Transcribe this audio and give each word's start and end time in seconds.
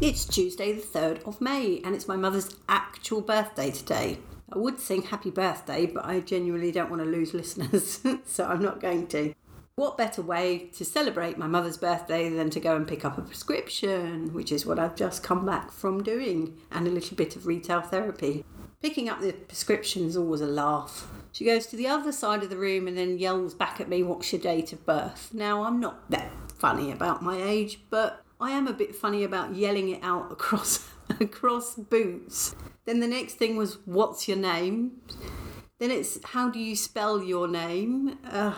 It's 0.00 0.24
Tuesday, 0.24 0.72
the 0.72 0.80
3rd 0.80 1.26
of 1.26 1.42
May, 1.42 1.82
and 1.84 1.94
it's 1.94 2.08
my 2.08 2.16
mother's 2.16 2.56
actual 2.70 3.20
birthday 3.20 3.70
today. 3.70 4.18
I 4.50 4.56
would 4.56 4.80
sing 4.80 5.02
happy 5.02 5.28
birthday, 5.30 5.84
but 5.84 6.06
I 6.06 6.20
genuinely 6.20 6.72
don't 6.72 6.88
want 6.88 7.02
to 7.02 7.08
lose 7.08 7.34
listeners, 7.34 8.00
so 8.24 8.46
I'm 8.46 8.62
not 8.62 8.80
going 8.80 9.08
to. 9.08 9.34
What 9.74 9.98
better 9.98 10.22
way 10.22 10.70
to 10.74 10.86
celebrate 10.86 11.36
my 11.36 11.46
mother's 11.46 11.76
birthday 11.76 12.30
than 12.30 12.48
to 12.48 12.60
go 12.60 12.76
and 12.76 12.88
pick 12.88 13.04
up 13.04 13.18
a 13.18 13.20
prescription, 13.20 14.32
which 14.32 14.50
is 14.50 14.64
what 14.64 14.78
I've 14.78 14.96
just 14.96 15.22
come 15.22 15.44
back 15.44 15.70
from 15.70 16.02
doing, 16.02 16.56
and 16.70 16.88
a 16.88 16.90
little 16.90 17.14
bit 17.14 17.36
of 17.36 17.46
retail 17.46 17.82
therapy. 17.82 18.46
Picking 18.80 19.10
up 19.10 19.20
the 19.20 19.34
prescription 19.34 20.06
is 20.06 20.16
always 20.16 20.40
a 20.40 20.46
laugh. 20.46 21.08
She 21.32 21.44
goes 21.44 21.66
to 21.66 21.76
the 21.76 21.88
other 21.88 22.10
side 22.10 22.42
of 22.42 22.48
the 22.48 22.56
room 22.56 22.88
and 22.88 22.96
then 22.96 23.18
yells 23.18 23.52
back 23.52 23.82
at 23.82 23.90
me, 23.90 24.02
What's 24.02 24.32
your 24.32 24.40
date 24.40 24.72
of 24.72 24.86
birth? 24.86 25.34
Now, 25.34 25.64
I'm 25.64 25.78
not 25.78 26.10
that 26.10 26.32
funny 26.56 26.90
about 26.90 27.22
my 27.22 27.42
age, 27.42 27.80
but 27.90 28.24
I 28.40 28.52
am 28.52 28.66
a 28.66 28.72
bit 28.72 28.96
funny 28.96 29.22
about 29.22 29.54
yelling 29.54 29.90
it 29.90 30.02
out 30.02 30.32
across 30.32 30.88
across 31.20 31.74
Boots. 31.74 32.54
Then 32.86 33.00
the 33.00 33.06
next 33.06 33.34
thing 33.34 33.56
was, 33.56 33.78
What's 33.84 34.28
your 34.28 34.38
name? 34.38 35.02
Then 35.78 35.90
it's, 35.90 36.18
How 36.24 36.48
do 36.48 36.58
you 36.58 36.76
spell 36.76 37.22
your 37.22 37.48
name? 37.48 38.18
Uh, 38.24 38.54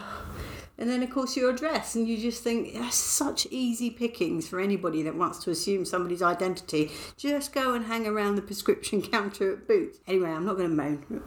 and 0.78 0.90
then, 0.90 1.02
of 1.02 1.10
course, 1.10 1.36
your 1.36 1.50
address, 1.50 1.94
and 1.94 2.08
you 2.08 2.16
just 2.16 2.42
think 2.42 2.74
that's 2.74 2.96
such 2.96 3.46
easy 3.50 3.90
pickings 3.90 4.48
for 4.48 4.58
anybody 4.58 5.02
that 5.02 5.14
wants 5.14 5.38
to 5.44 5.50
assume 5.50 5.84
somebody's 5.84 6.22
identity. 6.22 6.90
Just 7.16 7.52
go 7.52 7.74
and 7.74 7.84
hang 7.84 8.06
around 8.06 8.36
the 8.36 8.42
prescription 8.42 9.02
counter 9.12 9.52
at 9.52 9.68
Boots. 9.68 9.98
Anyway, 10.06 10.30
I'm 10.30 10.44
not 10.44 10.56
going 10.56 10.70
to 10.70 10.74
moan. 10.74 11.22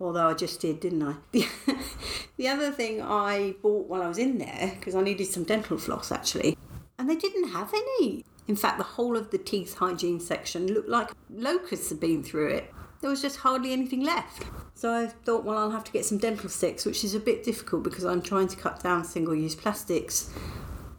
Although 0.00 0.28
I 0.28 0.34
just 0.34 0.60
did, 0.60 0.80
didn't 0.80 1.02
I? 1.02 1.16
The, 1.32 1.46
the 2.36 2.48
other 2.48 2.70
thing 2.70 3.02
I 3.02 3.56
bought 3.62 3.88
while 3.88 4.02
I 4.02 4.08
was 4.08 4.18
in 4.18 4.38
there, 4.38 4.74
because 4.78 4.94
I 4.94 5.02
needed 5.02 5.26
some 5.26 5.44
dental 5.44 5.76
floss 5.76 6.12
actually, 6.12 6.56
and 6.98 7.08
they 7.08 7.16
didn't 7.16 7.50
have 7.50 7.72
any. 7.72 8.24
In 8.46 8.56
fact, 8.56 8.78
the 8.78 8.84
whole 8.84 9.16
of 9.16 9.30
the 9.30 9.38
teeth 9.38 9.74
hygiene 9.74 10.20
section 10.20 10.66
looked 10.66 10.88
like 10.88 11.10
locusts 11.30 11.90
had 11.90 12.00
been 12.00 12.22
through 12.22 12.48
it. 12.48 12.72
There 13.00 13.10
was 13.10 13.22
just 13.22 13.38
hardly 13.38 13.72
anything 13.72 14.02
left. 14.02 14.44
So 14.74 14.92
I 14.92 15.06
thought, 15.06 15.44
well, 15.44 15.58
I'll 15.58 15.70
have 15.70 15.84
to 15.84 15.92
get 15.92 16.04
some 16.04 16.18
dental 16.18 16.48
sticks, 16.48 16.84
which 16.84 17.04
is 17.04 17.14
a 17.14 17.20
bit 17.20 17.44
difficult 17.44 17.84
because 17.84 18.04
I'm 18.04 18.22
trying 18.22 18.48
to 18.48 18.56
cut 18.56 18.82
down 18.82 19.04
single 19.04 19.34
use 19.34 19.54
plastics 19.54 20.30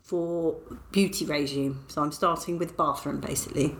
for 0.02 0.55
beauty 0.92 1.25
regime. 1.25 1.83
So 1.88 2.02
I'm 2.02 2.11
starting 2.11 2.58
with 2.58 2.77
bathroom 2.77 3.20
basically. 3.20 3.75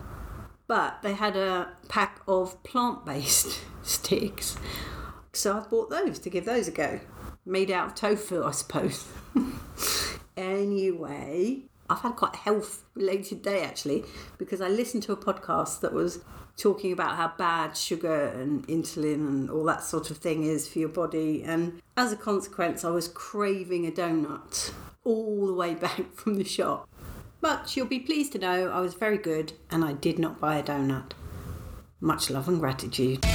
But 0.67 1.01
they 1.01 1.13
had 1.13 1.35
a 1.35 1.69
pack 1.87 2.21
of 2.27 2.61
plant 2.63 3.05
based 3.05 3.61
sticks. 3.83 4.57
So 5.31 5.57
I've 5.57 5.69
bought 5.69 5.89
those 5.89 6.19
to 6.19 6.29
give 6.29 6.45
those 6.45 6.67
a 6.67 6.71
go. 6.71 6.99
Made 7.45 7.71
out 7.71 7.87
of 7.87 7.95
tofu, 7.95 8.43
I 8.43 8.51
suppose. 8.51 9.07
anyway, 10.37 11.63
I've 11.89 12.01
had 12.01 12.15
quite 12.15 12.35
a 12.35 12.37
health 12.37 12.83
related 12.93 13.41
day 13.41 13.63
actually 13.63 14.03
because 14.37 14.61
I 14.61 14.67
listened 14.67 15.03
to 15.03 15.11
a 15.11 15.17
podcast 15.17 15.81
that 15.81 15.93
was 15.93 16.19
talking 16.55 16.91
about 16.91 17.15
how 17.15 17.33
bad 17.37 17.75
sugar 17.75 18.27
and 18.27 18.67
insulin 18.67 19.27
and 19.27 19.49
all 19.49 19.63
that 19.65 19.83
sort 19.83 20.11
of 20.11 20.17
thing 20.17 20.43
is 20.43 20.67
for 20.67 20.79
your 20.79 20.89
body. 20.89 21.43
And 21.43 21.81
as 21.97 22.11
a 22.11 22.17
consequence, 22.17 22.83
I 22.83 22.89
was 22.89 23.07
craving 23.07 23.87
a 23.87 23.91
donut 23.91 24.71
all 25.03 25.47
the 25.47 25.53
way 25.53 25.73
back 25.85 26.13
from 26.13 26.35
the 26.35 26.43
shop. 26.43 26.87
But 27.41 27.75
you'll 27.75 27.87
be 27.87 27.99
pleased 27.99 28.33
to 28.33 28.39
know 28.39 28.69
I 28.69 28.81
was 28.81 28.93
very 28.93 29.17
good 29.17 29.53
and 29.71 29.83
I 29.83 29.93
did 29.93 30.19
not 30.19 30.39
buy 30.39 30.57
a 30.57 30.63
donut. 30.63 31.11
Much 32.01 32.29
love 32.29 32.47
and 32.47 32.59
gratitude. 32.59 33.25